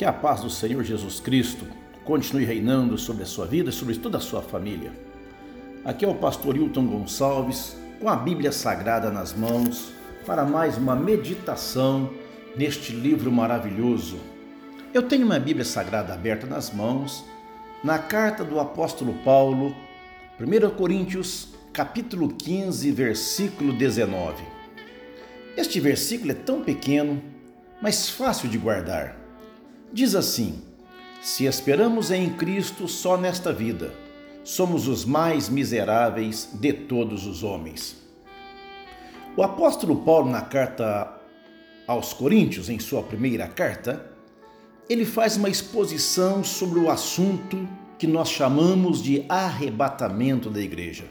[0.00, 1.66] Que a paz do Senhor Jesus Cristo
[2.06, 4.90] continue reinando sobre a sua vida e sobre toda a sua família.
[5.84, 9.92] Aqui é o pastor Hilton Gonçalves, com a Bíblia Sagrada nas mãos,
[10.24, 12.08] para mais uma meditação
[12.56, 14.16] neste livro maravilhoso.
[14.94, 17.22] Eu tenho uma Bíblia Sagrada aberta nas mãos,
[17.84, 19.76] na carta do apóstolo Paulo,
[20.40, 24.42] 1 Coríntios, capítulo 15, versículo 19.
[25.58, 27.22] Este versículo é tão pequeno,
[27.82, 29.19] mas fácil de guardar.
[29.92, 30.62] Diz assim:
[31.20, 33.92] Se esperamos em Cristo só nesta vida,
[34.44, 37.96] somos os mais miseráveis de todos os homens.
[39.36, 41.12] O apóstolo Paulo, na carta
[41.86, 44.10] aos Coríntios, em sua primeira carta,
[44.88, 47.68] ele faz uma exposição sobre o assunto
[47.98, 51.04] que nós chamamos de arrebatamento da igreja.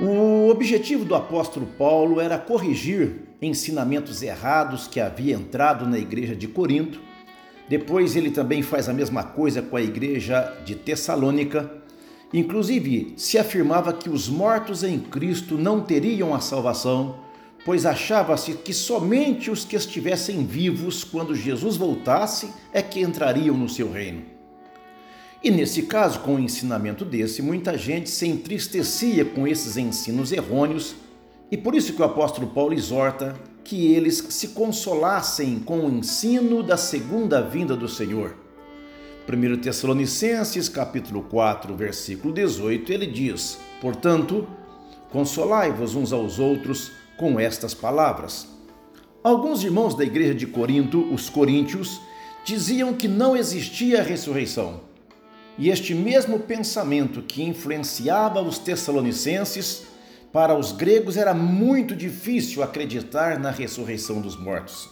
[0.00, 6.46] O objetivo do apóstolo Paulo era corrigir ensinamentos errados que havia entrado na igreja de
[6.46, 7.00] Corinto.
[7.68, 11.68] Depois ele também faz a mesma coisa com a igreja de Tessalônica.
[12.32, 17.16] Inclusive, se afirmava que os mortos em Cristo não teriam a salvação,
[17.64, 23.68] pois achava-se que somente os que estivessem vivos quando Jesus voltasse é que entrariam no
[23.68, 24.37] seu reino.
[25.42, 30.96] E nesse caso, com o ensinamento desse, muita gente se entristecia com esses ensinos errôneos
[31.50, 36.62] e por isso que o apóstolo Paulo exorta que eles se consolassem com o ensino
[36.62, 38.34] da segunda vinda do Senhor.
[39.28, 44.46] 1 Tessalonicenses, capítulo 4, versículo 18, ele diz: "Portanto,
[45.10, 48.48] consolai-vos uns aos outros com estas palavras."
[49.22, 52.00] Alguns irmãos da igreja de Corinto, os coríntios,
[52.44, 54.87] diziam que não existia ressurreição.
[55.58, 59.82] E este mesmo pensamento que influenciava os tessalonicenses
[60.32, 64.88] para os gregos era muito difícil acreditar na ressurreição dos mortos.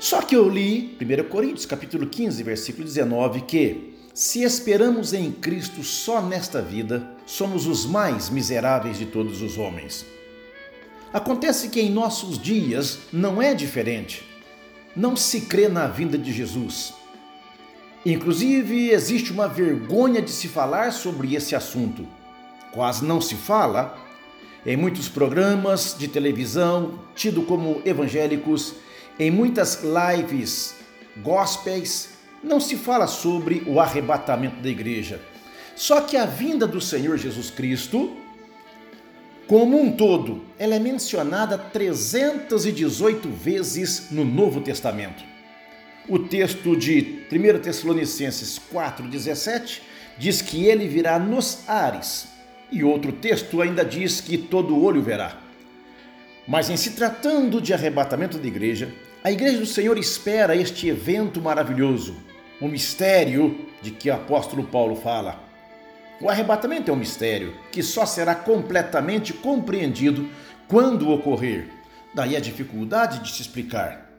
[0.00, 5.84] Só que eu li 1 Coríntios capítulo 15, versículo 19, que se esperamos em Cristo
[5.84, 10.04] só nesta vida, somos os mais miseráveis de todos os homens.
[11.12, 14.24] Acontece que em nossos dias não é diferente.
[14.96, 16.94] Não se crê na vinda de Jesus.
[18.04, 22.06] Inclusive, existe uma vergonha de se falar sobre esse assunto
[22.72, 23.96] quase não se fala,
[24.64, 28.74] em muitos programas de televisão, tido como evangélicos,
[29.18, 30.74] em muitas lives
[31.18, 32.08] gospels,
[32.42, 35.20] não se fala sobre o arrebatamento da igreja.
[35.76, 38.16] Só que a vinda do Senhor Jesus Cristo,
[39.46, 45.31] como um todo, ela é mencionada 318 vezes no Novo Testamento.
[46.08, 49.80] O texto de 1 Tessalonicenses 4,17
[50.18, 52.28] diz que ele virá nos ares
[52.72, 55.38] e outro texto ainda diz que todo olho verá.
[56.48, 58.92] Mas em se tratando de arrebatamento da igreja,
[59.22, 62.16] a igreja do Senhor espera este evento maravilhoso,
[62.60, 65.40] o mistério de que o apóstolo Paulo fala.
[66.20, 70.28] O arrebatamento é um mistério que só será completamente compreendido
[70.66, 71.68] quando ocorrer.
[72.12, 74.11] Daí a dificuldade de se explicar.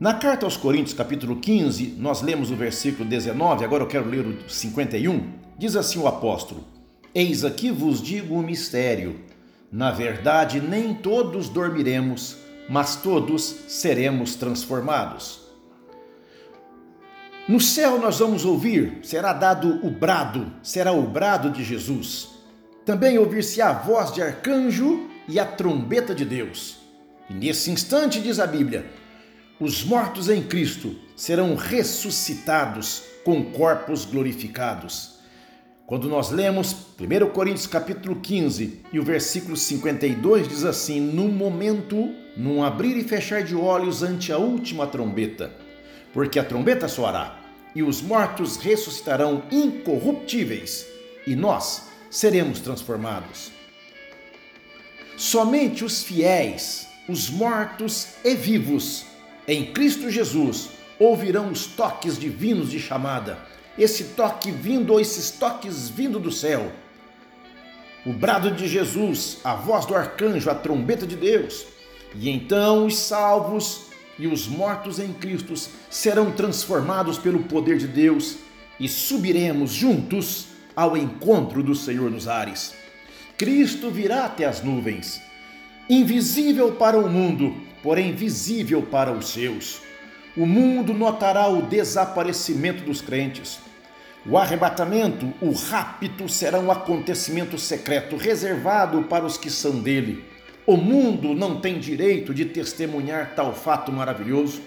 [0.00, 4.24] Na carta aos Coríntios, capítulo 15, nós lemos o versículo 19, agora eu quero ler
[4.24, 5.28] o 51.
[5.58, 6.64] Diz assim o apóstolo:
[7.12, 9.18] Eis aqui vos digo um mistério.
[9.72, 12.36] Na verdade, nem todos dormiremos,
[12.68, 15.40] mas todos seremos transformados.
[17.48, 22.28] No céu nós vamos ouvir, será dado o brado, será o brado de Jesus.
[22.84, 26.78] Também ouvir-se a voz de arcanjo e a trombeta de Deus.
[27.28, 28.86] E nesse instante, diz a Bíblia,
[29.60, 35.18] os mortos em Cristo serão ressuscitados com corpos glorificados
[35.88, 42.14] quando nós lemos 1 Coríntios capítulo 15 e o versículo 52 diz assim: "No momento,
[42.36, 45.50] num abrir e fechar de olhos ante a última trombeta,
[46.12, 47.40] porque a trombeta soará,
[47.74, 50.84] e os mortos ressuscitarão incorruptíveis,
[51.26, 53.50] e nós seremos transformados."
[55.16, 59.06] Somente os fiéis, os mortos e vivos
[59.48, 60.68] em Cristo Jesus
[60.98, 63.38] ouvirão os toques divinos de chamada
[63.78, 66.72] esse toque vindo, ou esses toques vindo do céu.
[68.04, 71.66] O brado de Jesus, a voz do arcanjo, a trombeta de Deus.
[72.14, 73.82] E então os salvos
[74.18, 75.54] e os mortos em Cristo
[75.88, 78.38] serão transformados pelo poder de Deus
[78.80, 82.74] e subiremos juntos ao encontro do Senhor nos ares.
[83.36, 85.20] Cristo virá até as nuvens,
[85.88, 89.80] invisível para o mundo, porém visível para os seus.
[90.36, 93.58] O mundo notará o desaparecimento dos crentes.
[94.26, 100.24] O arrebatamento, o rapto, será um acontecimento secreto reservado para os que são dele.
[100.66, 104.60] O mundo não tem direito de testemunhar tal fato maravilhoso.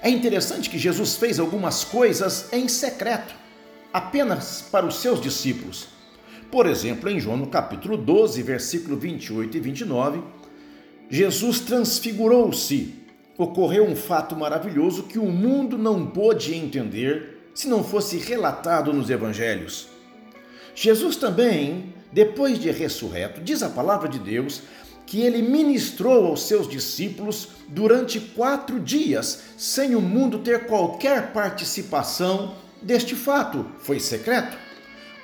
[0.00, 3.34] É interessante que Jesus fez algumas coisas em secreto,
[3.92, 5.88] apenas para os seus discípulos.
[6.50, 10.20] Por exemplo, em João no capítulo 12, versículo 28 e 29,
[11.10, 12.94] Jesus transfigurou-se.
[13.36, 19.10] Ocorreu um fato maravilhoso que o mundo não pôde entender se não fosse relatado nos
[19.10, 19.88] evangelhos.
[20.74, 24.62] Jesus também, depois de ressurreto, diz a palavra de Deus
[25.06, 32.54] que ele ministrou aos seus discípulos durante quatro dias, sem o mundo ter qualquer participação
[32.80, 33.66] deste fato.
[33.80, 34.56] Foi secreto.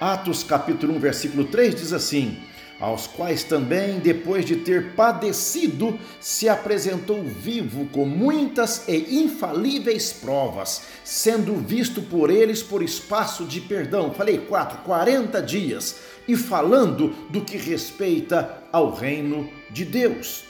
[0.00, 2.36] Atos capítulo 1, versículo 3 diz assim:
[2.78, 10.82] aos quais também, depois de ter padecido, se apresentou vivo com muitas e infalíveis provas,
[11.02, 14.12] sendo visto por eles por espaço de perdão.
[14.12, 15.96] Falei quatro, 40 dias,
[16.28, 20.44] e falando do que respeita ao reino de Deus.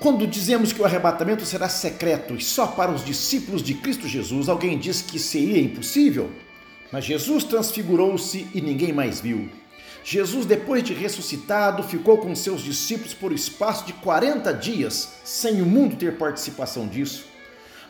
[0.00, 4.48] Quando dizemos que o arrebatamento será secreto e só para os discípulos de Cristo Jesus,
[4.48, 6.28] alguém diz que seria impossível?
[6.90, 9.48] Mas Jesus transfigurou-se e ninguém mais viu.
[10.04, 15.66] Jesus, depois de ressuscitado, ficou com seus discípulos por espaço de 40 dias, sem o
[15.66, 17.26] mundo ter participação disso.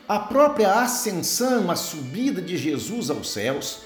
[0.07, 3.79] A própria ascensão, a subida de Jesus aos céus,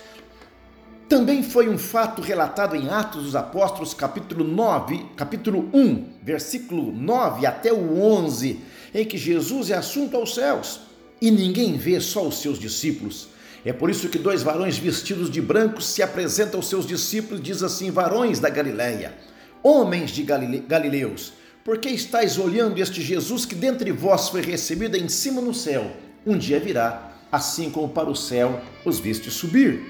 [1.08, 7.46] também foi um fato relatado em Atos dos Apóstolos, capítulo 9, capítulo 1, versículo 9
[7.46, 8.60] até o 11,
[8.94, 10.82] em que Jesus é assunto aos céus
[11.22, 13.30] e ninguém vê, só os seus discípulos.
[13.68, 17.62] É por isso que dois varões vestidos de branco se apresentam aos seus discípulos, diz
[17.62, 19.14] assim: Varões da Galileia,
[19.62, 21.34] homens de Galile Galileus,
[21.66, 25.92] por que estáis olhando este Jesus que dentre vós foi recebido em cima no céu?
[26.26, 29.82] Um dia virá, assim como para o céu os viste subir.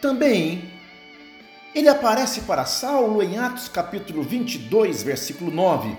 [0.00, 0.70] Também
[1.74, 5.94] ele aparece para Saulo em Atos capítulo 22, versículo 9.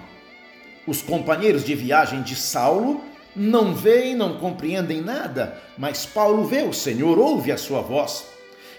[0.87, 3.03] Os companheiros de viagem de Saulo
[3.37, 8.25] não veem, não compreendem nada, mas Paulo vê o Senhor, ouve a sua voz.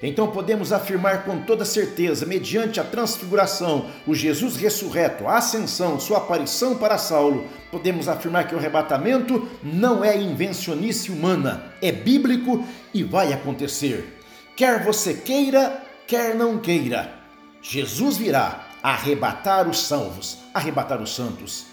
[0.02, 6.18] Então podemos afirmar com toda certeza, mediante a transfiguração, o Jesus ressurreto, a ascensão, sua
[6.18, 13.02] aparição para Saulo, podemos afirmar que o arrebatamento não é invencionice humana, é bíblico e
[13.02, 14.20] vai acontecer.
[14.56, 17.12] Quer você queira, quer não queira,
[17.60, 21.66] Jesus virá arrebatar os salvos, arrebatar os santos.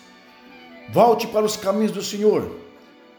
[0.89, 2.64] Volte para os caminhos do Senhor,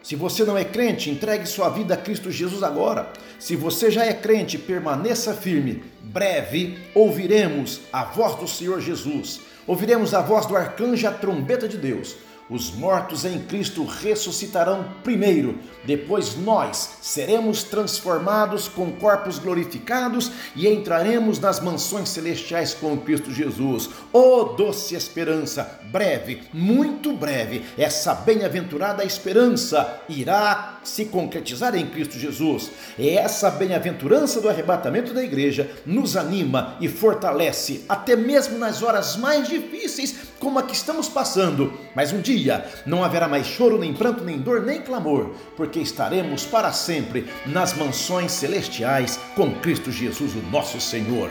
[0.06, 3.10] se você não é crente, entregue sua vida a Cristo Jesus agora.
[3.40, 5.82] Se você já é crente, permaneça firme.
[6.00, 9.40] Breve ouviremos a voz do Senhor Jesus.
[9.66, 12.14] Ouviremos a voz do arcanjo, a trombeta de Deus
[12.48, 21.38] os mortos em Cristo ressuscitarão primeiro, depois nós seremos transformados com corpos glorificados e entraremos
[21.40, 23.90] nas mansões celestiais com Cristo Jesus.
[24.12, 25.80] Oh, doce esperança!
[25.90, 32.70] Breve, muito breve, essa bem-aventurada esperança irá se concretizar em Cristo Jesus.
[32.98, 39.16] E essa bem-aventurança do arrebatamento da igreja nos anima e fortalece, até mesmo nas horas
[39.16, 41.72] mais difíceis, como a que estamos passando.
[41.94, 45.80] Mas um dia dia não haverá mais choro, nem pranto, nem dor, nem clamor, porque
[45.80, 51.30] estaremos para sempre nas mansões celestiais com Cristo Jesus, o nosso Senhor.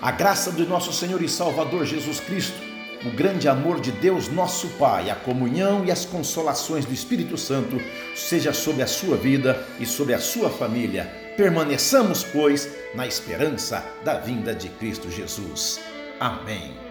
[0.00, 2.73] A graça do nosso Senhor e Salvador Jesus Cristo,
[3.04, 7.80] o grande amor de Deus, nosso Pai, a comunhão e as consolações do Espírito Santo
[8.14, 11.04] seja sobre a sua vida e sobre a sua família.
[11.36, 15.80] Permaneçamos, pois, na esperança da vinda de Cristo Jesus.
[16.18, 16.83] Amém.